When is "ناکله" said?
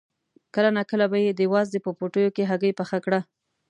0.77-1.05